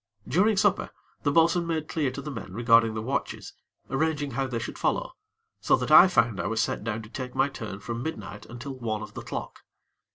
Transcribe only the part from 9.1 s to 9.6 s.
the clock.